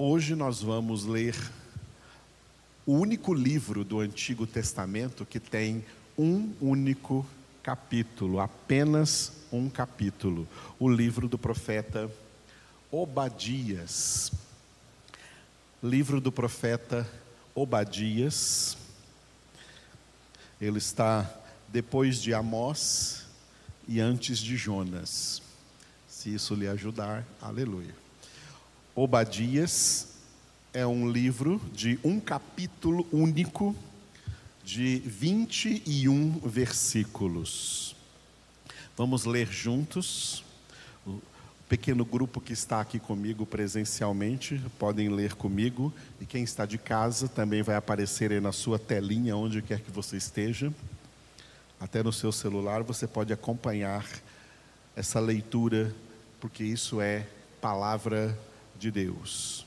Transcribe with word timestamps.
Hoje 0.00 0.36
nós 0.36 0.62
vamos 0.62 1.04
ler 1.04 1.34
o 2.86 2.92
único 2.92 3.34
livro 3.34 3.82
do 3.82 3.98
Antigo 3.98 4.46
Testamento 4.46 5.26
que 5.26 5.40
tem 5.40 5.84
um 6.16 6.54
único 6.60 7.26
capítulo, 7.64 8.38
apenas 8.38 9.32
um 9.50 9.68
capítulo, 9.68 10.46
o 10.78 10.88
livro 10.88 11.26
do 11.26 11.36
profeta 11.36 12.08
Obadias. 12.92 14.30
Livro 15.82 16.20
do 16.20 16.30
profeta 16.30 17.04
Obadias. 17.52 18.78
Ele 20.60 20.78
está 20.78 21.28
depois 21.66 22.22
de 22.22 22.32
Amós 22.32 23.26
e 23.88 23.98
antes 23.98 24.38
de 24.38 24.56
Jonas. 24.56 25.42
Se 26.06 26.32
isso 26.32 26.54
lhe 26.54 26.68
ajudar, 26.68 27.26
aleluia. 27.42 28.07
Obadias 29.00 30.08
é 30.74 30.84
um 30.84 31.08
livro 31.08 31.60
de 31.72 32.00
um 32.02 32.18
capítulo 32.18 33.06
único, 33.12 33.76
de 34.64 34.98
21 35.06 36.40
versículos. 36.40 37.94
Vamos 38.96 39.24
ler 39.24 39.46
juntos. 39.46 40.42
O 41.06 41.20
pequeno 41.68 42.04
grupo 42.04 42.40
que 42.40 42.52
está 42.52 42.80
aqui 42.80 42.98
comigo 42.98 43.46
presencialmente 43.46 44.60
podem 44.80 45.08
ler 45.08 45.34
comigo, 45.34 45.94
e 46.20 46.26
quem 46.26 46.42
está 46.42 46.66
de 46.66 46.76
casa 46.76 47.28
também 47.28 47.62
vai 47.62 47.76
aparecer 47.76 48.32
aí 48.32 48.40
na 48.40 48.50
sua 48.50 48.80
telinha, 48.80 49.36
onde 49.36 49.62
quer 49.62 49.78
que 49.78 49.92
você 49.92 50.16
esteja. 50.16 50.74
Até 51.78 52.02
no 52.02 52.12
seu 52.12 52.32
celular 52.32 52.82
você 52.82 53.06
pode 53.06 53.32
acompanhar 53.32 54.04
essa 54.96 55.20
leitura, 55.20 55.94
porque 56.40 56.64
isso 56.64 57.00
é 57.00 57.28
palavra 57.60 58.36
de 58.78 58.90
Deus. 58.90 59.66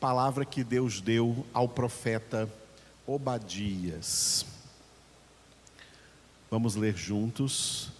Palavra 0.00 0.44
que 0.44 0.64
Deus 0.64 1.00
deu 1.00 1.46
ao 1.52 1.68
profeta 1.68 2.48
Obadias. 3.06 4.44
Vamos 6.50 6.74
ler 6.74 6.96
juntos. 6.96 7.90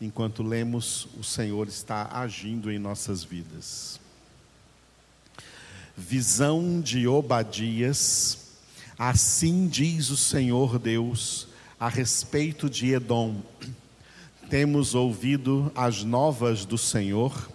Enquanto 0.00 0.42
lemos, 0.42 1.08
o 1.18 1.24
Senhor 1.24 1.66
está 1.66 2.08
agindo 2.12 2.70
em 2.70 2.78
nossas 2.78 3.24
vidas. 3.24 3.98
Visão 5.96 6.80
de 6.80 7.08
Obadias. 7.08 8.38
Assim 8.98 9.66
diz 9.66 10.10
o 10.10 10.16
Senhor 10.16 10.78
Deus 10.78 11.48
a 11.80 11.88
respeito 11.88 12.68
de 12.68 12.92
Edom. 12.92 13.40
Temos 14.48 14.94
ouvido 14.94 15.72
as 15.74 16.02
novas 16.04 16.64
do 16.64 16.78
Senhor 16.78 17.50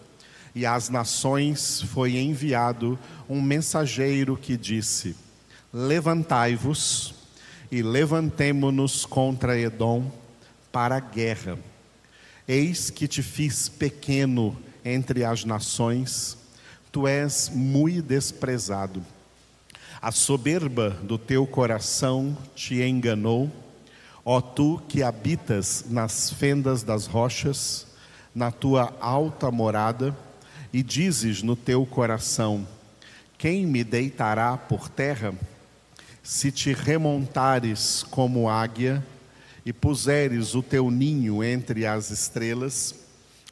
e 0.54 0.66
às 0.66 0.90
nações 0.90 1.82
foi 1.82 2.18
enviado 2.18 3.00
um 3.30 3.42
mensageiro 3.42 4.36
que 4.36 4.58
disse: 4.58 5.16
Levantai-vos 5.74 7.14
e 7.72 7.82
levantemo-nos 7.82 9.06
contra 9.06 9.58
Edom 9.58 10.12
para 10.72 10.98
a 10.98 11.00
guerra. 11.00 11.58
Eis 12.48 12.90
que 12.90 13.08
te 13.08 13.24
fiz 13.24 13.70
pequeno 13.70 14.58
entre 14.84 15.24
as 15.24 15.46
nações, 15.46 16.38
tu 16.92 17.08
és 17.08 17.50
muito 17.54 18.02
desprezado. 18.02 19.04
A 20.02 20.12
soberba 20.12 20.90
do 20.90 21.18
teu 21.18 21.46
coração 21.46 22.36
te 22.56 22.82
enganou, 22.82 23.50
ó 24.26 24.42
tu 24.42 24.82
que 24.90 25.04
habitas 25.04 25.86
nas 25.88 26.32
fendas 26.32 26.84
das 26.84 27.06
rochas, 27.06 27.88
na 28.34 28.52
tua 28.52 28.94
alta 29.00 29.52
morada, 29.52 30.16
e 30.74 30.82
dizes 30.82 31.42
no 31.42 31.56
teu 31.56 31.86
coração: 31.86 32.68
Quem 33.38 33.66
me 33.66 33.84
deitará 33.84 34.58
por 34.58 34.90
terra? 34.90 35.34
Se 36.24 36.52
te 36.52 36.74
remontares 36.74 38.04
como 38.10 38.48
águia 38.48 39.06
e 39.66 39.74
puseres 39.74 40.54
o 40.54 40.62
teu 40.62 40.92
ninho 40.92 41.44
entre 41.44 41.86
as 41.86 42.12
estrelas, 42.12 42.96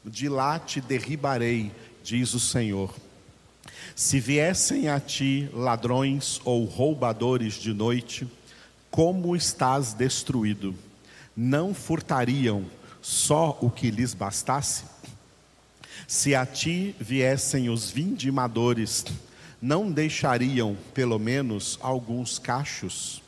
de 0.04 0.28
lá 0.28 0.58
te 0.58 0.80
derribarei, 0.80 1.72
diz 2.02 2.32
o 2.32 2.40
Senhor. 2.40 2.94
Se 3.94 4.18
viessem 4.18 4.88
a 4.88 4.98
ti 4.98 5.50
ladrões 5.52 6.40
ou 6.44 6.64
roubadores 6.64 7.54
de 7.54 7.74
noite, 7.74 8.26
como 8.90 9.36
estás 9.36 9.92
destruído? 9.92 10.74
Não 11.36 11.74
furtariam 11.74 12.64
só 13.02 13.58
o 13.60 13.70
que 13.70 13.90
lhes 13.90 14.14
bastasse? 14.14 14.84
Se 16.12 16.34
a 16.34 16.44
ti 16.44 16.92
viessem 16.98 17.70
os 17.70 17.88
vindimadores, 17.88 19.04
não 19.62 19.92
deixariam 19.92 20.76
pelo 20.92 21.20
menos 21.20 21.78
alguns 21.80 22.36
cachos? 22.36 23.22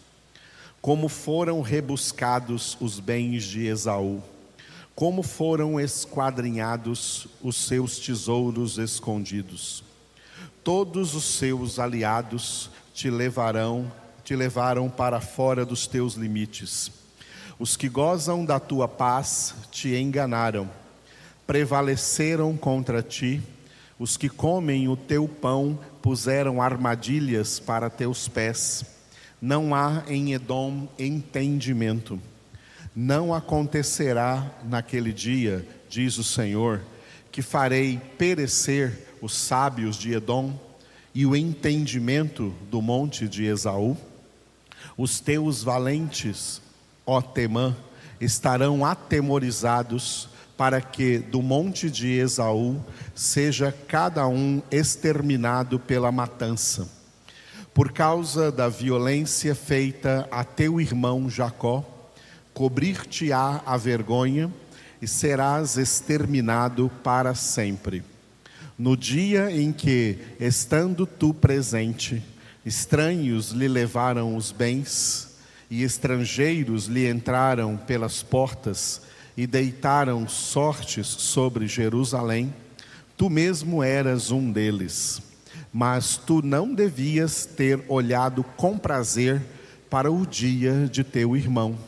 Como 0.80 1.08
foram 1.08 1.60
rebuscados 1.60 2.76
os 2.80 2.98
bens 2.98 3.44
de 3.44 3.66
Esaú, 3.66 4.20
como 4.96 5.22
foram 5.22 5.78
esquadrinhados 5.78 7.28
os 7.40 7.54
seus 7.54 8.00
tesouros 8.00 8.78
escondidos. 8.78 9.84
Todos 10.64 11.14
os 11.14 11.36
seus 11.36 11.78
aliados 11.78 12.68
te 12.92 13.08
levarão, 13.08 13.92
te 14.24 14.34
levaram 14.34 14.90
para 14.90 15.20
fora 15.20 15.64
dos 15.64 15.86
teus 15.86 16.14
limites. 16.14 16.90
Os 17.60 17.76
que 17.76 17.88
gozam 17.88 18.44
da 18.44 18.58
tua 18.58 18.88
paz 18.88 19.54
te 19.70 19.94
enganaram 19.94 20.81
prevaleceram 21.46 22.56
contra 22.56 23.02
ti, 23.02 23.42
os 23.98 24.16
que 24.16 24.28
comem 24.28 24.88
o 24.88 24.96
teu 24.96 25.28
pão 25.28 25.78
puseram 26.00 26.60
armadilhas 26.60 27.60
para 27.60 27.88
teus 27.88 28.26
pés. 28.26 28.84
Não 29.40 29.74
há 29.74 30.02
em 30.08 30.32
Edom 30.32 30.88
entendimento. 30.98 32.20
Não 32.94 33.32
acontecerá 33.32 34.50
naquele 34.64 35.12
dia, 35.12 35.66
diz 35.88 36.18
o 36.18 36.24
Senhor, 36.24 36.80
que 37.30 37.42
farei 37.42 38.00
perecer 38.18 39.08
os 39.20 39.34
sábios 39.34 39.96
de 39.96 40.12
Edom 40.12 40.52
e 41.14 41.24
o 41.24 41.36
entendimento 41.36 42.54
do 42.70 42.82
monte 42.82 43.28
de 43.28 43.44
Esaú. 43.44 43.96
Os 44.96 45.20
teus 45.20 45.62
valentes, 45.62 46.60
ó 47.06 47.22
Temã, 47.22 47.76
estarão 48.20 48.84
atemorizados 48.84 50.28
para 50.62 50.80
que 50.80 51.18
do 51.18 51.42
monte 51.42 51.90
de 51.90 52.12
Esaú 52.12 52.80
seja 53.16 53.74
cada 53.88 54.28
um 54.28 54.62
exterminado 54.70 55.76
pela 55.76 56.12
matança. 56.12 56.88
Por 57.74 57.90
causa 57.90 58.52
da 58.52 58.68
violência 58.68 59.56
feita 59.56 60.28
a 60.30 60.44
teu 60.44 60.80
irmão 60.80 61.28
Jacó, 61.28 61.84
cobrir-te-á 62.54 63.60
a 63.66 63.76
vergonha 63.76 64.52
e 65.00 65.08
serás 65.08 65.76
exterminado 65.76 66.88
para 67.02 67.34
sempre. 67.34 68.04
No 68.78 68.96
dia 68.96 69.50
em 69.50 69.72
que, 69.72 70.16
estando 70.38 71.06
tu 71.06 71.34
presente, 71.34 72.22
estranhos 72.64 73.50
lhe 73.50 73.66
levaram 73.66 74.36
os 74.36 74.52
bens 74.52 75.38
e 75.68 75.82
estrangeiros 75.82 76.84
lhe 76.84 77.10
entraram 77.10 77.76
pelas 77.76 78.22
portas, 78.22 79.02
e 79.36 79.46
deitaram 79.46 80.28
sortes 80.28 81.06
sobre 81.06 81.66
Jerusalém, 81.66 82.52
tu 83.16 83.30
mesmo 83.30 83.82
eras 83.82 84.30
um 84.30 84.50
deles. 84.50 85.22
Mas 85.72 86.16
tu 86.16 86.42
não 86.42 86.74
devias 86.74 87.46
ter 87.46 87.82
olhado 87.88 88.44
com 88.56 88.76
prazer 88.76 89.40
para 89.88 90.10
o 90.10 90.26
dia 90.26 90.86
de 90.90 91.02
teu 91.02 91.36
irmão, 91.36 91.78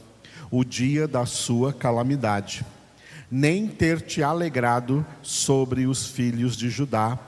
o 0.50 0.64
dia 0.64 1.06
da 1.06 1.26
sua 1.26 1.72
calamidade, 1.72 2.64
nem 3.30 3.66
ter 3.66 4.00
te 4.00 4.22
alegrado 4.22 5.04
sobre 5.22 5.86
os 5.86 6.06
filhos 6.06 6.56
de 6.56 6.70
Judá 6.70 7.18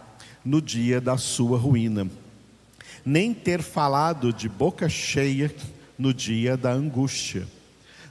no 0.45 0.63
dia 0.63 1.01
da 1.01 1.19
sua 1.19 1.59
ruína, 1.59 2.09
nem 3.05 3.35
ter 3.35 3.63
falado 3.63 4.33
de 4.33 4.49
boca 4.49 4.89
cheia 4.89 5.55
no 5.99 6.13
dia 6.15 6.57
da 6.57 6.73
angústia 6.73 7.47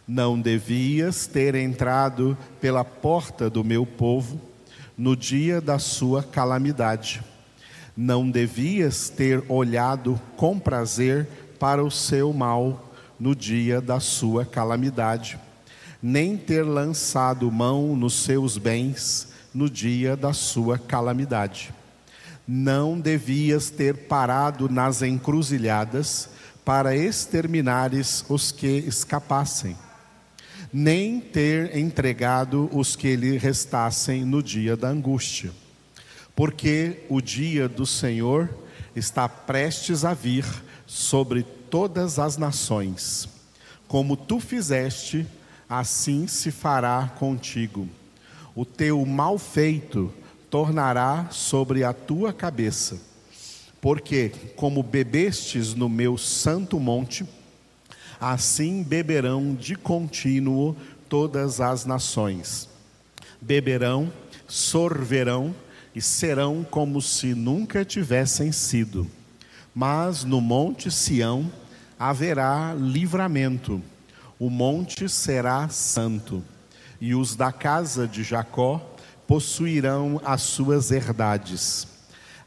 não 0.08 0.40
devias 0.40 1.26
ter 1.26 1.56
entrado 1.56 2.38
pela 2.62 2.84
porta 2.84 3.50
do 3.50 3.64
meu 3.64 3.86
povo 3.86 4.40
no 4.98 5.16
dia 5.16 5.60
da 5.60 5.80
sua 5.80 6.22
calamidade. 6.22 7.24
Não 7.98 8.30
devias 8.30 9.10
ter 9.10 9.44
olhado 9.50 10.20
com 10.38 10.60
prazer 10.60 11.28
para 11.60 11.84
o 11.84 11.90
seu 11.90 12.32
mal 12.34 12.94
no 13.20 13.34
dia 13.34 13.82
da 13.82 14.00
sua 14.00 14.46
calamidade, 14.46 15.40
nem 16.04 16.38
ter 16.38 16.64
lançado 16.64 17.50
mão 17.52 17.96
nos 17.96 18.14
seus 18.14 18.58
bens 18.58 19.30
no 19.54 19.70
dia 19.70 20.16
da 20.16 20.34
sua 20.34 20.78
calamidade. 20.78 21.74
Não 22.48 23.00
devias 23.00 23.72
ter 23.72 23.96
parado 23.96 24.70
nas 24.70 25.02
encruzilhadas 25.02 26.30
para 26.64 26.96
exterminares 26.96 28.24
os 28.30 28.52
que 28.52 28.68
escapassem 28.68 29.76
nem 30.78 31.22
ter 31.22 31.78
entregado 31.78 32.70
os 32.74 32.98
que 32.98 33.16
lhe 33.16 33.38
restassem 33.38 34.26
no 34.26 34.44
dia 34.44 34.76
da 34.76 34.90
angústia. 34.90 35.54
Porque 36.36 37.06
o 37.08 37.22
dia 37.22 37.70
do 37.70 37.86
Senhor 37.86 38.54
está 38.94 39.30
prestes 39.30 40.04
a 40.04 40.14
vir 40.14 40.44
sobre 40.86 41.44
todas 41.44 42.20
as 42.20 42.36
nações. 42.36 43.30
Como 43.88 44.18
tu 44.18 44.38
fizeste, 44.42 45.26
assim 45.70 46.28
se 46.28 46.52
fará 46.52 47.10
contigo. 47.20 47.88
O 48.54 48.66
teu 48.66 49.06
mal 49.06 49.38
feito 49.38 50.14
tornará 50.50 51.30
sobre 51.32 51.86
a 51.86 51.94
tua 51.94 52.34
cabeça. 52.34 53.00
Porque, 53.80 54.30
como 54.58 54.84
bebestes 54.84 55.74
no 55.74 55.88
meu 55.88 56.18
santo 56.18 56.78
monte, 56.82 57.26
assim 58.20 58.84
beberão 58.84 59.54
de 59.54 59.76
contínuo 59.76 60.76
todas 61.10 61.62
as 61.62 61.86
nações. 61.86 62.70
Beberão, 63.42 64.12
sorverão 64.48 65.54
e 65.94 66.02
serão 66.02 66.66
como 66.70 67.02
se 67.02 67.34
nunca 67.34 67.86
tivessem 67.86 68.52
sido. 68.52 69.10
Mas 69.74 70.24
no 70.24 70.42
monte 70.42 70.92
Sião 70.92 71.52
haverá 71.98 72.74
livramento, 72.78 73.82
o 74.38 74.50
monte 74.50 75.08
será 75.08 75.70
santo, 75.70 76.44
e 77.00 77.16
os 77.16 77.36
da 77.36 77.52
casa 77.52 78.08
de 78.08 78.24
Jacó 78.24 78.96
possuirão 79.28 80.22
as 80.24 80.42
suas 80.42 80.92
herdades. 80.92 81.88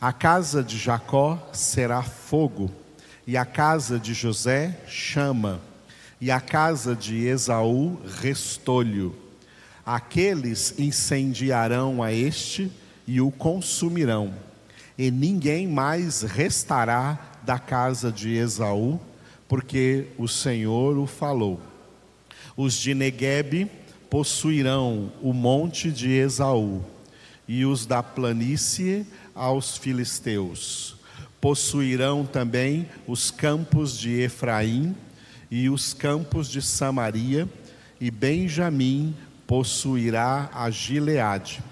A 0.00 0.12
casa 0.12 0.62
de 0.62 0.78
Jacó 0.78 1.48
será 1.52 2.02
fogo, 2.02 2.70
e 3.28 3.36
a 3.36 3.44
casa 3.44 3.98
de 3.98 4.14
José 4.14 4.74
chama, 4.88 5.60
e 6.18 6.30
a 6.30 6.40
casa 6.40 6.96
de 6.96 7.26
Esaú 7.26 8.00
restolho. 8.22 9.14
Aqueles 9.84 10.74
incendiarão 10.78 12.02
a 12.02 12.10
este 12.10 12.72
e 13.06 13.20
o 13.20 13.30
consumirão, 13.30 14.34
e 14.96 15.10
ninguém 15.10 15.68
mais 15.68 16.22
restará 16.22 17.18
da 17.42 17.58
casa 17.58 18.10
de 18.10 18.34
Esaú, 18.34 18.98
porque 19.46 20.06
o 20.16 20.26
Senhor 20.26 20.96
o 20.96 21.06
falou. 21.06 21.60
Os 22.56 22.72
de 22.78 22.94
Neguebe 22.94 23.70
possuirão 24.08 25.12
o 25.20 25.34
monte 25.34 25.92
de 25.92 26.10
Esaú, 26.12 26.82
e 27.46 27.66
os 27.66 27.84
da 27.84 28.02
planície 28.02 29.06
aos 29.34 29.76
filisteus. 29.76 30.97
Possuirão 31.40 32.26
também 32.26 32.88
os 33.06 33.30
campos 33.30 33.96
de 33.98 34.20
Efraim 34.20 34.94
e 35.50 35.70
os 35.70 35.94
campos 35.94 36.48
de 36.48 36.60
Samaria, 36.60 37.48
e 38.00 38.10
Benjamim 38.10 39.14
possuirá 39.46 40.50
a 40.52 40.70
Gileade. 40.70 41.62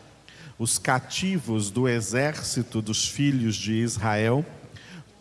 Os 0.58 0.78
cativos 0.78 1.70
do 1.70 1.86
exército 1.86 2.80
dos 2.80 3.06
filhos 3.06 3.54
de 3.54 3.74
Israel 3.74 4.44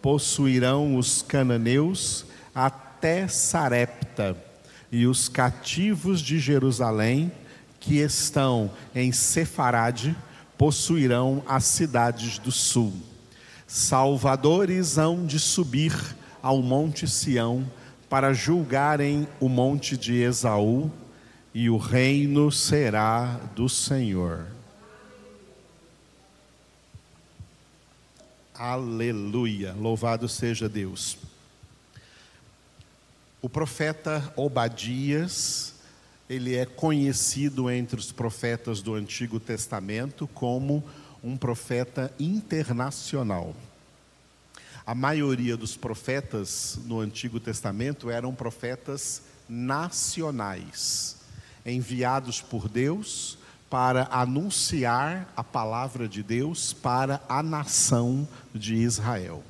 possuirão 0.01 0.95
os 0.95 1.21
cananeus 1.21 2.25
até 2.53 3.27
Sarepta, 3.27 4.37
e 4.91 5.05
os 5.05 5.27
cativos 5.27 6.21
de 6.21 6.39
Jerusalém, 6.39 7.31
que 7.79 7.97
estão 7.97 8.71
em 8.95 9.11
Sefarade, 9.11 10.15
possuirão 10.57 11.43
as 11.45 11.65
cidades 11.65 12.37
do 12.37 12.51
sul. 12.51 12.93
Salvadores 13.67 14.97
hão 14.97 15.25
de 15.25 15.39
subir 15.39 15.93
ao 16.41 16.61
monte 16.61 17.07
Sião 17.07 17.69
para 18.09 18.33
julgarem 18.33 19.27
o 19.39 19.49
monte 19.49 19.97
de 19.97 20.21
Esaú, 20.21 20.91
e 21.53 21.69
o 21.69 21.77
reino 21.77 22.51
será 22.51 23.39
do 23.55 23.67
Senhor. 23.69 24.45
Aleluia, 28.53 29.73
louvado 29.73 30.29
seja 30.29 30.69
Deus. 30.69 31.17
O 33.41 33.49
profeta 33.49 34.33
Obadias, 34.35 35.73
ele 36.29 36.55
é 36.55 36.65
conhecido 36.65 37.69
entre 37.69 37.99
os 37.99 38.11
profetas 38.11 38.81
do 38.81 38.93
Antigo 38.93 39.39
Testamento 39.39 40.27
como 40.27 40.83
um 41.25 41.35
profeta 41.35 42.13
internacional. 42.19 43.55
A 44.85 44.93
maioria 44.93 45.57
dos 45.57 45.75
profetas 45.75 46.77
no 46.85 46.99
Antigo 46.99 47.39
Testamento 47.39 48.11
eram 48.11 48.35
profetas 48.35 49.23
nacionais, 49.49 51.17
enviados 51.65 52.41
por 52.41 52.69
Deus 52.69 53.39
para 53.67 54.07
anunciar 54.11 55.27
a 55.35 55.43
palavra 55.43 56.07
de 56.07 56.21
Deus 56.21 56.71
para 56.71 57.19
a 57.27 57.41
nação 57.41 58.27
de 58.53 58.75
Israel. 58.75 59.43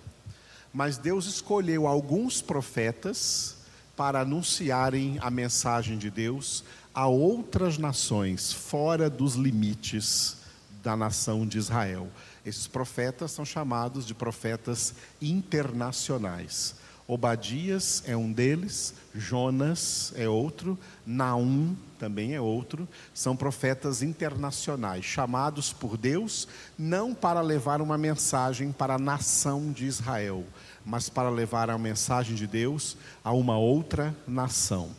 Mas 0.74 0.98
Deus 0.98 1.26
escolheu 1.26 1.88
alguns 1.88 2.42
profetas 2.42 3.58
para 3.98 4.22
anunciarem 4.22 5.18
a 5.20 5.30
mensagem 5.30 5.98
de 5.98 6.10
Deus 6.10 6.64
a 6.94 7.08
outras 7.08 7.78
nações 7.78 8.54
fora 8.54 9.10
dos 9.10 9.36
limites 9.36 10.45
da 10.86 10.96
nação 10.96 11.48
de 11.48 11.58
Israel. 11.58 12.08
Esses 12.46 12.68
profetas 12.68 13.32
são 13.32 13.44
chamados 13.44 14.06
de 14.06 14.14
profetas 14.14 14.94
internacionais. 15.20 16.76
Obadias 17.08 18.04
é 18.08 18.16
um 18.16 18.32
deles, 18.32 18.94
Jonas 19.14 20.14
é 20.16 20.30
outro, 20.30 20.78
Naum 21.06 21.76
também 22.00 22.36
é 22.36 22.42
outro. 22.42 22.88
São 23.16 23.36
profetas 23.36 24.04
internacionais, 24.04 25.04
chamados 25.04 25.74
por 25.74 25.98
Deus 25.98 26.48
não 26.78 27.16
para 27.16 27.42
levar 27.42 27.82
uma 27.82 27.98
mensagem 27.98 28.72
para 28.72 28.96
a 28.96 29.00
nação 29.00 29.72
de 29.72 29.86
Israel, 29.86 30.44
mas 30.86 31.10
para 31.10 31.30
levar 31.30 31.70
a 31.70 31.78
mensagem 31.80 32.36
de 32.36 32.46
Deus 32.46 32.96
a 33.24 33.32
uma 33.32 33.58
outra 33.58 34.16
nação. 34.28 34.92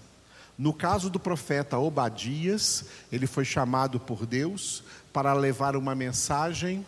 No 0.59 0.73
caso 0.73 1.11
do 1.11 1.21
profeta 1.21 1.79
Obadias, 1.79 2.87
ele 3.13 3.27
foi 3.27 3.45
chamado 3.45 4.01
por 4.01 4.25
Deus 4.25 4.83
para 5.13 5.33
levar 5.35 5.77
uma 5.77 5.95
mensagem 5.95 6.85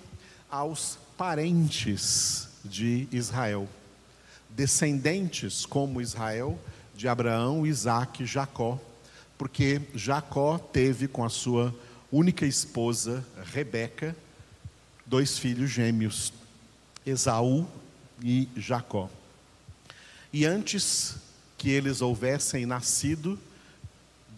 aos 0.51 0.99
parentes 1.17 2.49
de 2.65 3.09
Israel 3.13 3.69
descendentes 4.59 5.65
como 5.65 6.01
Israel, 6.01 6.59
de 6.97 7.07
Abraão, 7.07 7.65
Isaac 7.65 8.25
e 8.25 8.27
Jacó, 8.27 8.77
porque 9.39 9.81
Jacó 9.95 10.59
teve 10.59 11.07
com 11.07 11.25
a 11.25 11.29
sua 11.29 11.73
única 12.11 12.45
esposa, 12.45 13.25
Rebeca, 13.53 14.17
dois 15.07 15.39
filhos 15.39 15.71
gêmeos, 15.71 16.33
Esaú 17.07 17.69
e 18.21 18.49
Jacó. 18.57 19.09
E 20.33 20.45
antes 20.45 21.15
que 21.57 21.71
eles 21.71 22.01
houvessem 22.01 22.67
nascido, 22.67 23.39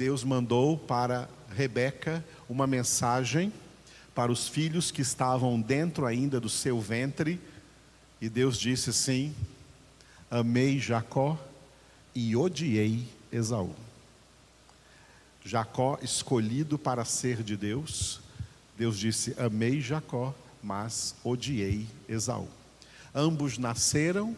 Deus 0.00 0.25
mandou 0.25 0.78
para 0.78 1.28
Rebeca 1.54 2.25
uma 2.49 2.66
mensagem 2.66 3.52
para 4.14 4.33
os 4.33 4.49
filhos 4.49 4.90
que 4.90 5.02
estavam 5.02 5.61
dentro 5.61 6.07
ainda 6.07 6.40
do 6.40 6.49
seu 6.49 6.80
ventre, 6.80 7.38
e 8.19 8.26
Deus 8.26 8.59
disse 8.59 8.88
assim: 8.88 9.35
Amei 10.30 10.78
Jacó 10.78 11.38
e 12.14 12.35
odiei 12.35 13.07
Esaú. 13.30 13.75
Jacó 15.45 15.99
escolhido 16.00 16.78
para 16.78 17.04
ser 17.04 17.42
de 17.42 17.54
Deus, 17.54 18.23
Deus 18.78 18.99
disse: 18.99 19.35
Amei 19.38 19.83
Jacó, 19.83 20.35
mas 20.62 21.14
odiei 21.23 21.87
Esaú. 22.09 22.49
Ambos 23.14 23.59
nasceram 23.59 24.35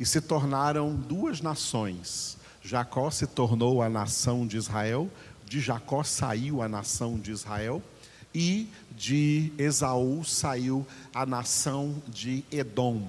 e 0.00 0.04
se 0.04 0.20
tornaram 0.20 0.92
duas 0.92 1.40
nações. 1.40 2.36
Jacó 2.64 3.10
se 3.10 3.26
tornou 3.26 3.82
a 3.82 3.90
nação 3.90 4.46
de 4.46 4.56
Israel, 4.56 5.10
de 5.44 5.60
Jacó 5.60 6.02
saiu 6.02 6.62
a 6.62 6.68
nação 6.68 7.18
de 7.18 7.30
Israel, 7.30 7.82
e 8.34 8.68
de 8.96 9.52
Esaú 9.58 10.24
saiu 10.24 10.86
a 11.14 11.26
nação 11.26 12.02
de 12.08 12.42
Edom, 12.50 13.06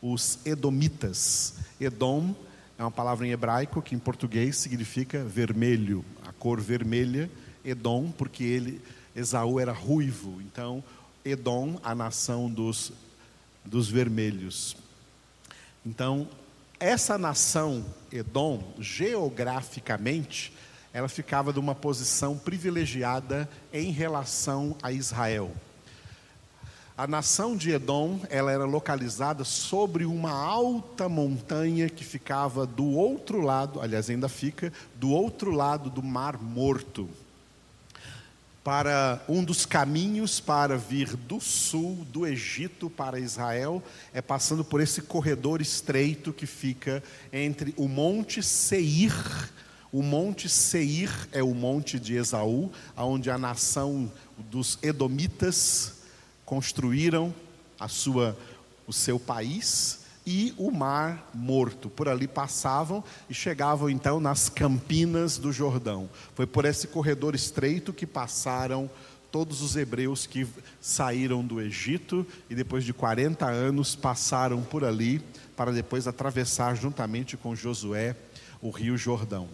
os 0.00 0.38
Edomitas. 0.46 1.56
Edom 1.78 2.34
é 2.78 2.82
uma 2.82 2.90
palavra 2.90 3.26
em 3.26 3.32
hebraico 3.32 3.82
que 3.82 3.94
em 3.94 3.98
português 3.98 4.56
significa 4.56 5.22
vermelho, 5.22 6.02
a 6.26 6.32
cor 6.32 6.58
vermelha, 6.58 7.30
Edom, 7.62 8.10
porque 8.10 8.44
ele, 8.44 8.80
Esaú 9.14 9.60
era 9.60 9.72
ruivo, 9.72 10.40
então 10.40 10.82
Edom, 11.22 11.78
a 11.84 11.94
nação 11.94 12.50
dos, 12.50 12.92
dos 13.62 13.90
vermelhos. 13.90 14.74
Então, 15.84 16.26
essa 16.78 17.16
nação 17.16 17.84
Edom, 18.12 18.62
geograficamente, 18.78 20.52
ela 20.92 21.08
ficava 21.08 21.52
de 21.52 21.58
uma 21.58 21.74
posição 21.74 22.38
privilegiada 22.38 23.48
em 23.72 23.90
relação 23.90 24.76
a 24.82 24.90
Israel. 24.92 25.50
A 26.96 27.06
nação 27.06 27.54
de 27.54 27.72
Edom, 27.72 28.20
ela 28.30 28.50
era 28.50 28.64
localizada 28.64 29.44
sobre 29.44 30.06
uma 30.06 30.30
alta 30.30 31.08
montanha 31.08 31.90
que 31.90 32.02
ficava 32.02 32.64
do 32.64 32.86
outro 32.86 33.42
lado, 33.42 33.82
aliás, 33.82 34.08
ainda 34.08 34.30
fica 34.30 34.72
do 34.94 35.10
outro 35.10 35.50
lado 35.50 35.90
do 35.90 36.02
Mar 36.02 36.40
Morto. 36.40 37.06
Para 38.66 39.22
um 39.28 39.44
dos 39.44 39.64
caminhos 39.64 40.40
para 40.40 40.76
vir 40.76 41.14
do 41.14 41.40
sul 41.40 42.04
do 42.10 42.26
Egito 42.26 42.90
para 42.90 43.20
Israel 43.20 43.80
é 44.12 44.20
passando 44.20 44.64
por 44.64 44.80
esse 44.80 45.02
corredor 45.02 45.60
estreito 45.60 46.32
que 46.32 46.46
fica 46.46 47.00
entre 47.32 47.72
o 47.76 47.86
Monte 47.86 48.42
Seir. 48.42 49.14
O 49.92 50.02
Monte 50.02 50.48
Seir 50.48 51.28
é 51.30 51.44
o 51.44 51.54
monte 51.54 52.00
de 52.00 52.16
Esaú, 52.16 52.72
onde 52.96 53.30
a 53.30 53.38
nação 53.38 54.10
dos 54.36 54.80
Edomitas 54.82 55.98
construíram 56.44 57.32
a 57.78 57.86
sua, 57.86 58.36
o 58.84 58.92
seu 58.92 59.16
país 59.16 60.05
e 60.26 60.52
o 60.56 60.70
Mar 60.70 61.30
Morto. 61.32 61.88
Por 61.88 62.08
ali 62.08 62.26
passavam 62.26 63.04
e 63.30 63.34
chegavam 63.34 63.88
então 63.88 64.18
nas 64.18 64.48
campinas 64.48 65.38
do 65.38 65.52
Jordão. 65.52 66.10
Foi 66.34 66.46
por 66.46 66.64
esse 66.64 66.88
corredor 66.88 67.34
estreito 67.34 67.92
que 67.92 68.06
passaram 68.06 68.90
todos 69.30 69.60
os 69.62 69.76
hebreus 69.76 70.26
que 70.26 70.46
saíram 70.80 71.44
do 71.44 71.60
Egito 71.60 72.26
e 72.50 72.54
depois 72.54 72.84
de 72.84 72.92
40 72.92 73.46
anos 73.46 73.94
passaram 73.94 74.62
por 74.62 74.84
ali 74.84 75.22
para 75.56 75.70
depois 75.72 76.08
atravessar 76.08 76.74
juntamente 76.74 77.36
com 77.36 77.54
Josué 77.54 78.16
o 78.60 78.70
Rio 78.70 78.96
Jordão. 78.96 79.48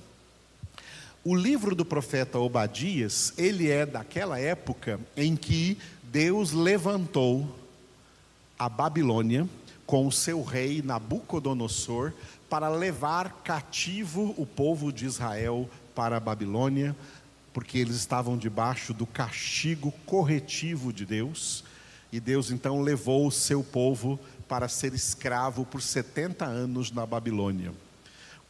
O 1.24 1.36
livro 1.36 1.74
do 1.74 1.84
profeta 1.84 2.38
Obadias, 2.38 3.32
ele 3.36 3.70
é 3.70 3.86
daquela 3.86 4.40
época 4.40 4.98
em 5.16 5.36
que 5.36 5.78
Deus 6.02 6.52
levantou 6.52 7.56
a 8.58 8.68
Babilônia 8.68 9.48
com 9.92 10.06
o 10.06 10.10
seu 10.10 10.42
rei 10.42 10.80
Nabucodonosor 10.80 12.14
para 12.48 12.70
levar 12.70 13.42
cativo 13.44 14.34
o 14.38 14.46
povo 14.46 14.90
de 14.90 15.04
Israel 15.04 15.68
para 15.94 16.16
a 16.16 16.20
Babilônia, 16.20 16.96
porque 17.52 17.76
eles 17.76 17.96
estavam 17.96 18.38
debaixo 18.38 18.94
do 18.94 19.04
castigo 19.04 19.92
corretivo 20.06 20.94
de 20.94 21.04
Deus, 21.04 21.62
e 22.10 22.18
Deus 22.18 22.50
então 22.50 22.80
levou 22.80 23.26
o 23.26 23.30
seu 23.30 23.62
povo 23.62 24.18
para 24.48 24.66
ser 24.66 24.94
escravo 24.94 25.66
por 25.66 25.82
70 25.82 26.42
anos 26.42 26.90
na 26.90 27.04
Babilônia. 27.04 27.70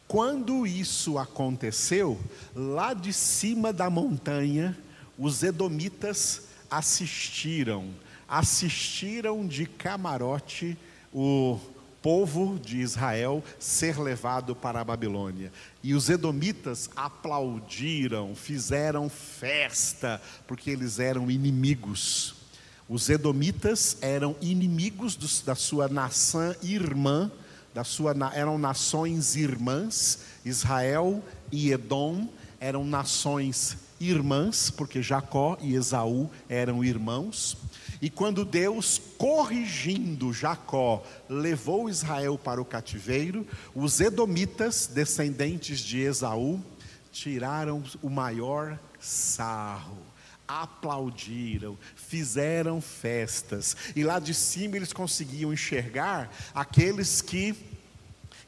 Quando 0.07 0.65
isso 0.65 1.17
aconteceu, 1.17 2.17
lá 2.55 2.93
de 2.93 3.11
cima 3.11 3.73
da 3.73 3.89
montanha, 3.89 4.77
os 5.19 5.43
edomitas 5.43 6.43
assistiram, 6.71 7.89
assistiram 8.29 9.45
de 9.45 9.65
camarote 9.65 10.77
o 11.13 11.59
povo 12.01 12.59
de 12.59 12.81
Israel 12.81 13.41
ser 13.57 13.97
levado 13.97 14.53
para 14.53 14.81
a 14.81 14.83
Babilônia. 14.83 15.51
E 15.81 15.93
os 15.93 16.09
edomitas 16.09 16.89
aplaudiram, 16.95 18.35
fizeram 18.35 19.09
festa, 19.09 20.21
porque 20.45 20.69
eles 20.69 20.99
eram 20.99 21.31
inimigos. 21.31 22.35
Os 22.89 23.09
edomitas 23.09 23.97
eram 24.01 24.35
inimigos 24.41 25.15
dos, 25.15 25.41
da 25.41 25.55
sua 25.55 25.87
nação 25.87 26.53
irmã, 26.61 27.31
da 27.73 27.85
sua, 27.85 28.13
eram 28.33 28.57
nações 28.57 29.37
irmãs, 29.37 30.19
Israel 30.43 31.23
e 31.51 31.71
Edom 31.71 32.27
eram 32.63 32.85
nações 32.85 33.77
irmãs, 33.99 34.69
porque 34.69 35.01
Jacó 35.01 35.57
e 35.61 35.75
Esaú 35.75 36.31
eram 36.47 36.81
irmãos. 36.81 37.57
E 38.01 38.09
quando 38.09 38.45
Deus, 38.45 39.01
corrigindo 39.17 40.31
Jacó, 40.31 41.03
levou 41.27 41.89
Israel 41.89 42.39
para 42.41 42.61
o 42.61 42.65
cativeiro, 42.65 43.45
os 43.75 43.99
edomitas, 43.99 44.87
descendentes 44.87 45.81
de 45.81 45.99
Esaú, 45.99 46.63
tiraram 47.11 47.83
o 48.01 48.09
maior 48.09 48.79
sarro, 48.97 49.97
aplaudiram, 50.47 51.77
fizeram 51.97 52.79
festas, 52.79 53.75
e 53.93 54.05
lá 54.05 54.19
de 54.19 54.33
cima 54.33 54.77
eles 54.77 54.93
conseguiam 54.93 55.51
enxergar 55.51 56.33
aqueles 56.55 57.21
que 57.21 57.53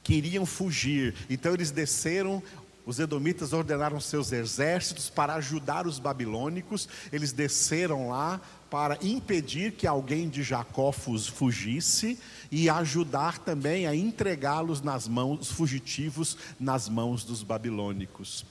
queriam 0.06 0.46
fugir. 0.46 1.16
Então 1.30 1.54
eles 1.54 1.72
desceram 1.72 2.42
os 2.86 3.00
edomitas 3.00 3.52
ordenaram 3.52 4.00
seus 4.00 4.32
exércitos 4.32 5.10
para 5.10 5.34
ajudar 5.36 5.88
os 5.88 5.98
babilônicos. 5.98 6.88
Eles 7.12 7.32
desceram 7.32 8.10
lá 8.10 8.40
para 8.70 8.98
impedir 9.02 9.72
que 9.72 9.88
alguém 9.88 10.30
de 10.30 10.44
Jacó 10.44 10.92
fugisse 10.92 12.20
e 12.52 12.70
ajudar 12.70 13.40
também 13.40 13.88
a 13.88 13.96
entregá-los 13.96 14.82
nas 14.82 15.08
mãos, 15.08 15.42
os 15.42 15.52
fugitivos, 15.52 16.38
nas 16.60 16.88
mãos 16.88 17.24
dos 17.24 17.42
babilônicos. 17.42 18.46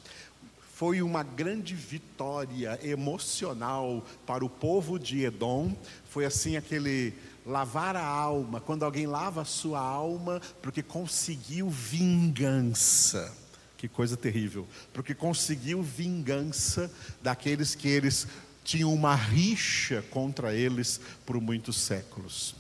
Foi 0.73 1.01
uma 1.01 1.23
grande 1.23 1.75
vitória 1.75 2.81
emocional 2.83 4.05
para 4.27 4.45
o 4.45 4.51
povo 4.51 4.99
de 4.99 5.25
Edom. 5.25 5.73
Foi 6.11 6.25
assim 6.25 6.57
aquele 6.57 7.15
lavar 7.47 7.95
a 7.95 8.05
alma, 8.05 8.61
quando 8.61 8.85
alguém 8.85 9.07
lava 9.07 9.43
a 9.43 9.45
sua 9.45 9.79
alma 9.79 10.41
porque 10.61 10.83
conseguiu 10.83 11.71
vingança. 11.71 13.44
Que 13.77 13.89
coisa 13.89 14.17
terrível, 14.17 14.67
porque 14.93 15.15
conseguiu 15.15 15.83
vingança 15.83 16.91
daqueles 17.23 17.75
que 17.75 17.89
eles 17.89 18.27
tinham 18.65 18.93
uma 18.93 19.15
rixa 19.15 20.03
contra 20.11 20.55
eles 20.55 21.01
por 21.27 21.41
muitos 21.41 21.77
séculos. 21.77 22.55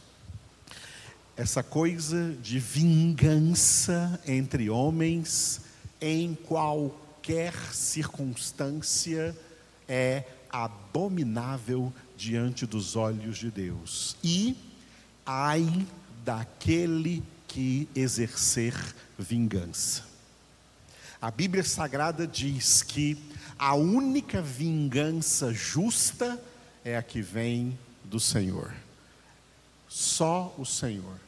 Essa 1.36 1.62
coisa 1.62 2.32
de 2.42 2.58
vingança 2.58 4.20
entre 4.26 4.70
homens 4.70 5.62
em 6.00 6.34
qualquer 6.34 7.54
circunstância 7.72 9.36
é 9.88 10.24
abominável 10.50 11.92
diante 12.16 12.66
dos 12.66 12.94
olhos 12.94 13.38
de 13.38 13.50
Deus. 13.50 14.16
E 14.22 14.56
ai 15.26 15.86
daquele 16.24 17.22
que 17.48 17.88
exercer 17.94 18.74
vingança. 19.18 20.13
A 21.24 21.30
Bíblia 21.30 21.64
Sagrada 21.64 22.26
diz 22.26 22.82
que 22.82 23.16
a 23.58 23.74
única 23.74 24.42
vingança 24.42 25.54
justa 25.54 26.38
é 26.84 26.98
a 26.98 27.02
que 27.02 27.22
vem 27.22 27.78
do 28.04 28.20
Senhor. 28.20 28.74
Só 29.88 30.54
o 30.58 30.66
Senhor. 30.66 31.18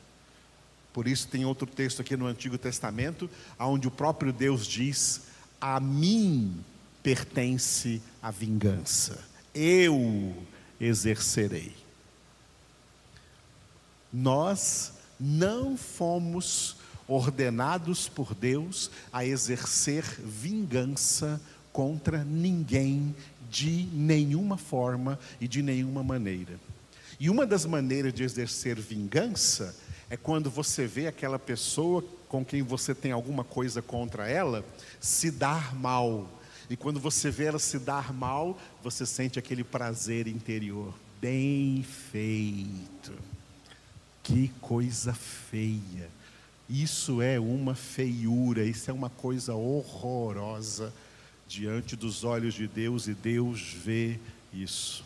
Por 0.92 1.08
isso 1.08 1.28
tem 1.28 1.46
outro 1.46 1.66
texto 1.66 2.02
aqui 2.02 2.14
no 2.14 2.26
Antigo 2.26 2.58
Testamento, 2.58 3.30
onde 3.58 3.88
o 3.88 3.90
próprio 3.90 4.34
Deus 4.34 4.66
diz: 4.66 5.22
A 5.58 5.80
mim 5.80 6.62
pertence 7.02 8.02
a 8.20 8.30
vingança, 8.30 9.26
eu 9.54 10.36
exercerei. 10.78 11.74
Nós 14.12 14.92
não 15.18 15.74
fomos 15.74 16.75
ordenados 17.08 18.08
por 18.08 18.34
Deus 18.34 18.90
a 19.12 19.24
exercer 19.24 20.04
vingança 20.20 21.40
contra 21.72 22.24
ninguém 22.24 23.14
de 23.50 23.88
nenhuma 23.92 24.56
forma 24.56 25.18
e 25.40 25.46
de 25.46 25.62
nenhuma 25.62 26.02
maneira. 26.02 26.58
E 27.18 27.30
uma 27.30 27.46
das 27.46 27.64
maneiras 27.64 28.12
de 28.12 28.22
exercer 28.22 28.78
vingança 28.78 29.74
é 30.10 30.16
quando 30.16 30.50
você 30.50 30.86
vê 30.86 31.06
aquela 31.06 31.38
pessoa 31.38 32.04
com 32.28 32.44
quem 32.44 32.62
você 32.62 32.94
tem 32.94 33.12
alguma 33.12 33.44
coisa 33.44 33.80
contra 33.80 34.28
ela 34.28 34.64
se 35.00 35.30
dar 35.30 35.74
mal. 35.74 36.28
E 36.68 36.76
quando 36.76 36.98
você 36.98 37.30
vê 37.30 37.44
ela 37.44 37.58
se 37.58 37.78
dar 37.78 38.12
mal, 38.12 38.58
você 38.82 39.06
sente 39.06 39.38
aquele 39.38 39.62
prazer 39.62 40.26
interior. 40.26 40.92
Bem 41.20 41.82
feito. 41.82 43.12
Que 44.22 44.48
coisa 44.60 45.14
feia. 45.14 46.15
Isso 46.68 47.22
é 47.22 47.38
uma 47.38 47.74
feiura, 47.74 48.64
isso 48.64 48.90
é 48.90 48.94
uma 48.94 49.08
coisa 49.08 49.54
horrorosa 49.54 50.92
diante 51.46 51.94
dos 51.94 52.24
olhos 52.24 52.54
de 52.54 52.66
Deus 52.66 53.06
e 53.06 53.14
Deus 53.14 53.72
vê 53.72 54.18
isso. 54.52 55.04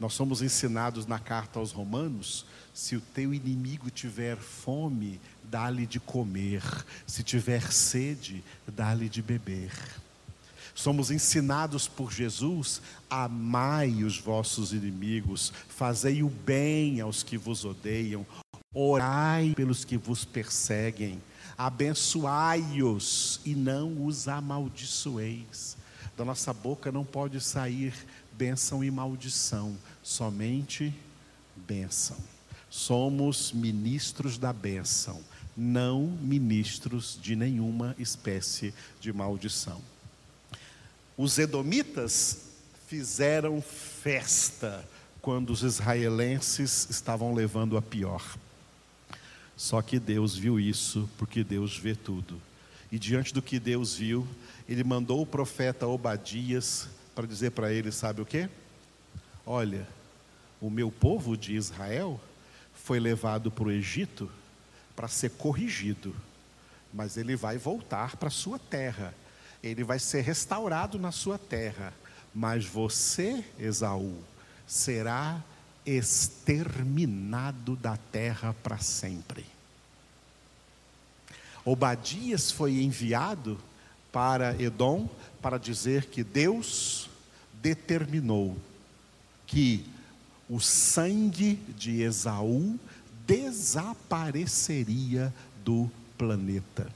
Nós 0.00 0.14
somos 0.14 0.42
ensinados 0.42 1.06
na 1.06 1.18
carta 1.18 1.60
aos 1.60 1.70
Romanos: 1.70 2.44
se 2.72 2.96
o 2.96 3.00
teu 3.00 3.32
inimigo 3.32 3.88
tiver 3.88 4.36
fome, 4.36 5.20
dá-lhe 5.44 5.86
de 5.86 6.00
comer, 6.00 6.62
se 7.06 7.22
tiver 7.22 7.72
sede, 7.72 8.42
dá-lhe 8.66 9.08
de 9.08 9.22
beber. 9.22 9.72
Somos 10.74 11.12
ensinados 11.12 11.86
por 11.86 12.12
Jesus: 12.12 12.82
amai 13.08 14.02
os 14.02 14.18
vossos 14.18 14.72
inimigos, 14.72 15.52
fazei 15.68 16.24
o 16.24 16.28
bem 16.28 17.00
aos 17.00 17.22
que 17.22 17.38
vos 17.38 17.64
odeiam, 17.64 18.26
Orai 18.74 19.52
pelos 19.54 19.84
que 19.84 19.96
vos 19.96 20.24
perseguem, 20.24 21.22
abençoai-os 21.56 23.40
e 23.44 23.54
não 23.54 24.04
os 24.04 24.26
amaldiçoeis. 24.26 25.76
Da 26.16 26.24
nossa 26.24 26.52
boca 26.52 26.90
não 26.90 27.04
pode 27.04 27.40
sair 27.40 27.94
bênção 28.32 28.82
e 28.82 28.90
maldição, 28.90 29.76
somente 30.02 30.92
bênção. 31.54 32.16
Somos 32.68 33.52
ministros 33.52 34.36
da 34.38 34.52
bênção, 34.52 35.22
não 35.56 36.06
ministros 36.20 37.16
de 37.22 37.36
nenhuma 37.36 37.94
espécie 37.98 38.74
de 39.00 39.12
maldição. 39.12 39.80
Os 41.16 41.38
edomitas 41.38 42.38
fizeram 42.88 43.62
festa 43.62 44.84
quando 45.22 45.50
os 45.50 45.62
israelenses 45.62 46.88
estavam 46.90 47.32
levando 47.32 47.76
a 47.76 47.82
pior. 47.82 48.36
Só 49.56 49.80
que 49.80 49.98
Deus 49.98 50.36
viu 50.36 50.58
isso, 50.58 51.08
porque 51.16 51.44
Deus 51.44 51.76
vê 51.76 51.94
tudo. 51.94 52.40
E 52.90 52.98
diante 52.98 53.32
do 53.32 53.42
que 53.42 53.58
Deus 53.58 53.94
viu, 53.94 54.26
ele 54.68 54.84
mandou 54.84 55.20
o 55.20 55.26
profeta 55.26 55.86
Obadias 55.86 56.88
para 57.14 57.26
dizer 57.26 57.52
para 57.52 57.72
ele: 57.72 57.90
sabe 57.92 58.20
o 58.20 58.26
que? 58.26 58.48
Olha, 59.46 59.86
o 60.60 60.70
meu 60.70 60.90
povo 60.90 61.36
de 61.36 61.54
Israel 61.54 62.20
foi 62.72 62.98
levado 62.98 63.50
para 63.50 63.64
o 63.64 63.70
Egito 63.70 64.30
para 64.96 65.08
ser 65.08 65.30
corrigido, 65.30 66.14
mas 66.92 67.16
ele 67.16 67.36
vai 67.36 67.58
voltar 67.58 68.16
para 68.16 68.28
a 68.28 68.30
sua 68.30 68.58
terra, 68.58 69.14
ele 69.62 69.82
vai 69.82 69.98
ser 69.98 70.22
restaurado 70.22 70.98
na 70.98 71.10
sua 71.10 71.38
terra, 71.38 71.92
mas 72.34 72.64
você, 72.64 73.44
Esaú, 73.58 74.22
será 74.66 75.42
exterminado 75.86 77.76
da 77.76 77.96
terra 77.96 78.54
para 78.62 78.78
sempre. 78.78 79.44
Obadias 81.64 82.50
foi 82.50 82.82
enviado 82.82 83.58
para 84.12 84.60
Edom 84.60 85.08
para 85.40 85.56
dizer 85.58 86.04
que 86.06 86.22
Deus 86.22 87.08
determinou 87.62 88.58
que 89.46 89.86
o 90.48 90.60
sangue 90.60 91.54
de 91.76 92.02
Esaú 92.02 92.78
desapareceria 93.26 95.32
do 95.64 95.90
planeta. 96.18 96.86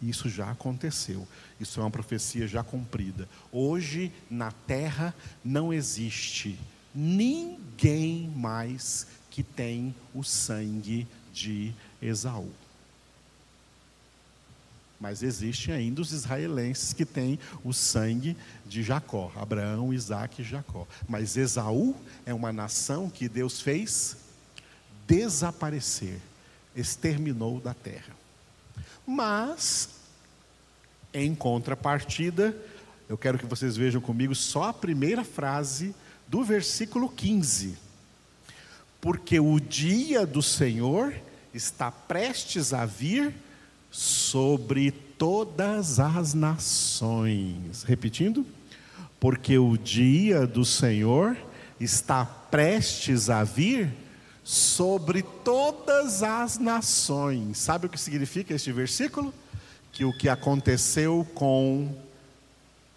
Isso 0.00 0.28
já 0.28 0.48
aconteceu. 0.50 1.26
Isso 1.58 1.80
é 1.80 1.82
uma 1.82 1.90
profecia 1.90 2.46
já 2.46 2.62
cumprida. 2.62 3.28
Hoje, 3.50 4.12
na 4.30 4.52
terra, 4.52 5.12
não 5.44 5.72
existe 5.72 6.56
ninguém 6.94 8.28
mais 8.34 9.06
que 9.30 9.42
tem 9.42 9.94
o 10.14 10.22
sangue 10.24 11.06
de 11.32 11.72
Esaú. 12.02 12.50
Mas 15.00 15.22
existem 15.22 15.72
ainda 15.72 16.00
os 16.00 16.12
israelenses 16.12 16.92
que 16.92 17.04
têm 17.04 17.38
o 17.62 17.72
sangue 17.72 18.36
de 18.66 18.82
Jacó, 18.82 19.30
Abraão, 19.36 19.94
Isaac 19.94 20.42
e 20.42 20.44
Jacó. 20.44 20.88
Mas 21.08 21.36
Esaú 21.36 21.94
é 22.26 22.34
uma 22.34 22.52
nação 22.52 23.08
que 23.08 23.28
Deus 23.28 23.60
fez 23.60 24.16
desaparecer, 25.06 26.18
exterminou 26.74 27.60
da 27.60 27.72
terra. 27.72 28.16
Mas, 29.06 29.88
em 31.14 31.34
contrapartida, 31.34 32.54
eu 33.08 33.16
quero 33.16 33.38
que 33.38 33.46
vocês 33.46 33.76
vejam 33.76 34.00
comigo 34.00 34.34
só 34.34 34.64
a 34.64 34.72
primeira 34.72 35.24
frase 35.24 35.94
do 36.28 36.44
versículo 36.44 37.08
15. 37.08 37.76
Porque 39.00 39.40
o 39.40 39.58
dia 39.58 40.26
do 40.26 40.42
Senhor 40.42 41.14
está 41.54 41.90
prestes 41.90 42.72
a 42.72 42.84
vir 42.84 43.34
sobre 43.90 44.90
todas 44.90 45.98
as 45.98 46.34
nações. 46.34 47.82
Repetindo, 47.82 48.46
porque 49.18 49.58
o 49.58 49.76
dia 49.76 50.46
do 50.46 50.64
Senhor 50.64 51.36
está 51.80 52.24
prestes 52.24 53.30
a 53.30 53.44
vir 53.44 53.92
sobre 54.44 55.22
todas 55.22 56.22
as 56.22 56.58
nações. 56.58 57.58
Sabe 57.58 57.86
o 57.86 57.88
que 57.88 58.00
significa 58.00 58.54
este 58.54 58.72
versículo? 58.72 59.34
Que 59.92 60.04
o 60.04 60.12
que 60.12 60.28
aconteceu 60.28 61.26
com 61.34 61.94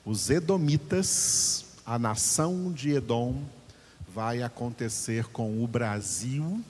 os 0.05 0.29
Edomitas, 0.29 1.65
a 1.85 1.99
nação 1.99 2.71
de 2.71 2.91
Edom, 2.91 3.43
vai 4.13 4.41
acontecer 4.41 5.25
com 5.25 5.63
o 5.63 5.67
Brasil 5.67 6.61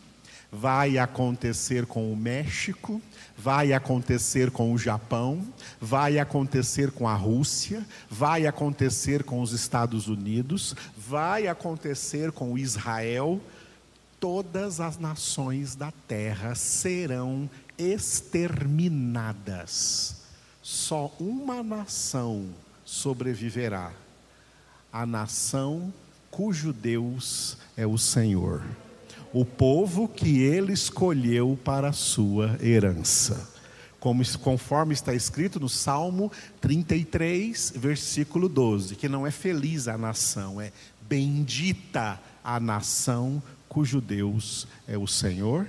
vai 0.52 0.98
acontecer 0.98 1.86
com 1.86 2.12
o 2.12 2.16
México, 2.16 3.00
vai 3.38 3.72
acontecer 3.72 4.52
com 4.52 4.74
o 4.74 4.78
Japão, 4.78 5.42
vai 5.80 6.20
acontecer 6.20 6.92
com 6.92 7.08
a 7.08 7.16
Rússia, 7.16 7.86
vai 8.10 8.46
acontecer 8.46 9.24
com 9.24 9.40
os 9.42 9.54
Estados 9.54 10.10
Unidos, 10.10 10.76
vai 10.98 11.48
acontecer 11.48 12.34
com 12.34 12.58
Israel. 12.58 13.40
Todas 14.20 14.82
as 14.82 15.00
nações 15.00 15.74
da 15.74 15.92
terra 16.08 16.54
serão 16.54 17.50
exterminadas. 17.78 20.18
Só 20.62 21.10
uma 21.18 21.64
nação 21.64 22.50
sobreviverá: 22.84 23.94
a 24.92 25.06
nação 25.06 25.94
cujo 26.30 26.72
Deus 26.72 27.58
é 27.76 27.86
o 27.86 27.98
Senhor 27.98 28.64
o 29.34 29.46
povo 29.46 30.08
que 30.08 30.42
ele 30.42 30.74
escolheu 30.74 31.58
para 31.64 31.90
a 31.90 31.94
sua 31.94 32.58
herança. 32.62 33.50
Como, 34.00 34.24
conforme 34.40 34.94
está 34.94 35.14
escrito 35.14 35.60
no 35.60 35.70
Salmo 35.70 36.32
33, 36.60 37.74
versículo 37.76 38.50
12, 38.50 38.96
que 38.96 39.08
não 39.08 39.26
é 39.26 39.32
feliz 39.32 39.88
a 39.88 39.98
nação, 39.98 40.60
é 40.60 40.72
bendita 41.08 42.20
a 42.44 42.60
nação 42.60 43.42
cujo 43.70 44.02
Deus 44.02 44.68
é 44.88 44.98
o 44.98 45.08
Senhor, 45.08 45.68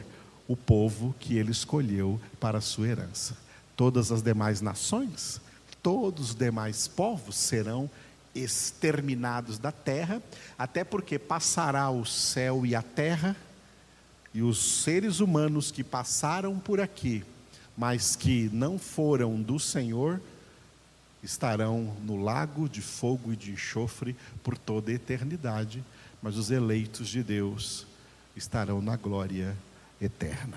o 0.48 0.56
povo 0.56 1.14
que 1.20 1.36
ele 1.36 1.52
escolheu 1.52 2.20
para 2.40 2.58
a 2.58 2.62
sua 2.62 2.88
herança. 2.88 3.36
Todas 3.76 4.10
as 4.10 4.22
demais 4.22 4.60
nações, 4.60 5.40
todos 5.82 6.30
os 6.30 6.34
demais 6.34 6.88
povos 6.88 7.36
serão 7.36 7.88
exterminados 8.34 9.58
da 9.58 9.70
terra, 9.70 10.22
até 10.58 10.84
porque 10.84 11.18
passará 11.18 11.90
o 11.90 12.04
céu 12.04 12.64
e 12.64 12.74
a 12.74 12.82
terra, 12.82 13.36
e 14.34 14.42
os 14.42 14.82
seres 14.82 15.20
humanos 15.20 15.70
que 15.70 15.84
passaram 15.84 16.58
por 16.58 16.80
aqui, 16.80 17.24
mas 17.76 18.16
que 18.16 18.48
não 18.52 18.78
foram 18.78 19.40
do 19.40 19.58
Senhor, 19.58 20.20
estarão 21.22 21.94
no 22.02 22.22
lago 22.22 22.68
de 22.68 22.80
fogo 22.80 23.32
e 23.32 23.36
de 23.36 23.52
enxofre 23.52 24.16
por 24.42 24.56
toda 24.56 24.90
a 24.90 24.94
eternidade, 24.94 25.84
mas 26.22 26.36
os 26.36 26.50
eleitos 26.50 27.08
de 27.08 27.22
Deus 27.22 27.86
estarão 28.34 28.80
na 28.80 28.96
glória 28.96 29.56
eterna. 30.00 30.56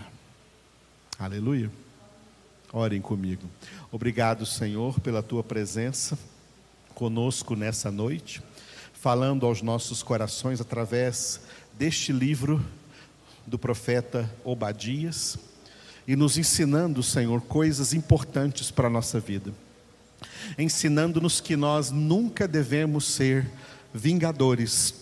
Aleluia. 1.20 1.70
Orem 2.72 3.02
comigo. 3.02 3.48
Obrigado, 3.92 4.46
Senhor, 4.46 5.00
pela 5.00 5.22
tua 5.22 5.44
presença 5.44 6.18
conosco 6.96 7.56
nessa 7.56 7.92
noite, 7.92 8.42
falando 8.94 9.46
aos 9.46 9.62
nossos 9.62 10.02
corações 10.02 10.62
através 10.62 11.42
deste 11.78 12.14
livro 12.14 12.66
do 13.46 13.60
profeta 13.60 14.34
Obadias 14.44 15.38
e 16.08 16.16
nos 16.16 16.38
ensinando, 16.38 17.04
Senhor, 17.04 17.42
coisas 17.42 17.94
importantes 17.94 18.72
para 18.72 18.88
a 18.88 18.90
nossa 18.90 19.20
vida. 19.20 19.54
Ensinando-nos 20.58 21.42
que 21.42 21.56
nós 21.56 21.92
nunca 21.92 22.48
devemos 22.48 23.06
ser 23.06 23.46
vingadores. 23.94 24.94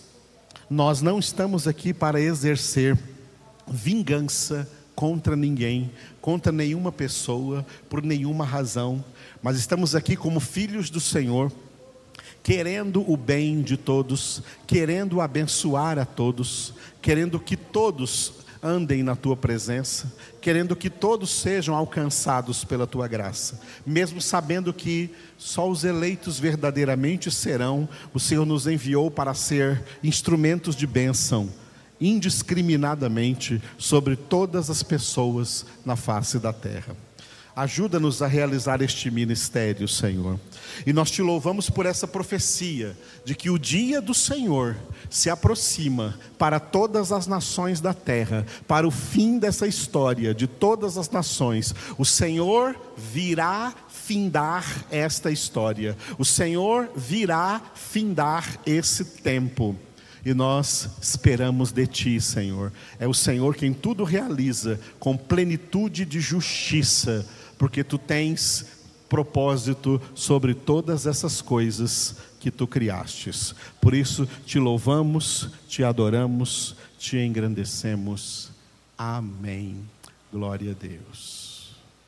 Nós 0.68 1.00
não 1.00 1.18
estamos 1.18 1.68
aqui 1.68 1.94
para 1.94 2.20
exercer 2.20 2.98
vingança 3.68 4.68
contra 4.94 5.36
ninguém, 5.36 5.90
contra 6.20 6.50
nenhuma 6.50 6.90
pessoa, 6.90 7.64
por 7.88 8.02
nenhuma 8.02 8.44
razão, 8.44 9.04
mas 9.42 9.58
estamos 9.58 9.94
aqui 9.94 10.16
como 10.16 10.40
filhos 10.40 10.90
do 10.90 11.00
Senhor, 11.00 11.52
querendo 12.44 13.10
o 13.10 13.16
bem 13.16 13.62
de 13.62 13.74
todos, 13.78 14.42
querendo 14.66 15.22
abençoar 15.22 15.98
a 15.98 16.04
todos, 16.04 16.74
querendo 17.00 17.40
que 17.40 17.56
todos 17.56 18.34
andem 18.62 19.02
na 19.02 19.16
tua 19.16 19.34
presença, 19.34 20.12
querendo 20.42 20.76
que 20.76 20.90
todos 20.90 21.30
sejam 21.30 21.74
alcançados 21.74 22.62
pela 22.62 22.86
tua 22.86 23.08
graça, 23.08 23.60
mesmo 23.84 24.20
sabendo 24.20 24.74
que 24.74 25.10
só 25.38 25.68
os 25.68 25.84
eleitos 25.84 26.38
verdadeiramente 26.38 27.30
serão, 27.30 27.88
o 28.12 28.20
Senhor 28.20 28.44
nos 28.44 28.66
enviou 28.66 29.10
para 29.10 29.32
ser 29.32 29.82
instrumentos 30.02 30.76
de 30.76 30.86
bênção, 30.86 31.48
indiscriminadamente, 31.98 33.60
sobre 33.78 34.16
todas 34.16 34.68
as 34.68 34.82
pessoas 34.82 35.64
na 35.82 35.96
face 35.96 36.38
da 36.38 36.52
terra. 36.52 36.94
Ajuda-nos 37.56 38.20
a 38.20 38.26
realizar 38.26 38.82
este 38.82 39.12
ministério, 39.12 39.86
Senhor. 39.86 40.40
E 40.84 40.92
nós 40.92 41.08
te 41.08 41.22
louvamos 41.22 41.70
por 41.70 41.86
essa 41.86 42.04
profecia 42.04 42.96
de 43.24 43.32
que 43.36 43.48
o 43.48 43.58
dia 43.58 44.00
do 44.00 44.12
Senhor 44.12 44.76
se 45.08 45.30
aproxima 45.30 46.18
para 46.36 46.58
todas 46.58 47.12
as 47.12 47.28
nações 47.28 47.80
da 47.80 47.94
terra, 47.94 48.44
para 48.66 48.88
o 48.88 48.90
fim 48.90 49.38
dessa 49.38 49.68
história 49.68 50.34
de 50.34 50.48
todas 50.48 50.98
as 50.98 51.08
nações. 51.08 51.72
O 51.96 52.04
Senhor 52.04 52.74
virá 52.96 53.72
findar 53.88 54.84
esta 54.90 55.30
história. 55.30 55.96
O 56.18 56.24
Senhor 56.24 56.90
virá 56.96 57.62
findar 57.76 58.58
esse 58.66 59.04
tempo. 59.04 59.76
E 60.24 60.32
nós 60.32 60.88
esperamos 61.02 61.70
de 61.70 61.86
Ti, 61.86 62.20
Senhor. 62.20 62.72
É 62.98 63.06
o 63.06 63.12
Senhor 63.12 63.54
quem 63.54 63.74
tudo 63.74 64.04
realiza 64.04 64.80
com 64.98 65.16
plenitude 65.16 66.04
de 66.06 66.18
justiça 66.18 67.26
porque 67.58 67.84
tu 67.84 67.98
tens 67.98 68.66
propósito 69.08 70.00
sobre 70.14 70.54
todas 70.54 71.06
essas 71.06 71.40
coisas 71.40 72.16
que 72.40 72.50
tu 72.50 72.66
criastes. 72.66 73.54
Por 73.80 73.94
isso 73.94 74.26
te 74.44 74.58
louvamos, 74.58 75.50
te 75.68 75.84
adoramos, 75.84 76.76
te 76.98 77.24
engrandecemos. 77.24 78.50
Amém. 78.98 79.76
Glória 80.32 80.72
a 80.72 80.74
Deus. 80.74 81.43